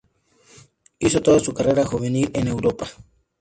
[0.97, 2.87] Hizo toda su carrera juvenil en Europa.